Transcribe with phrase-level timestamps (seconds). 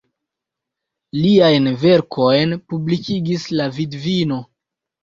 [1.17, 4.43] Liajn verkojn publikigis la vidvino.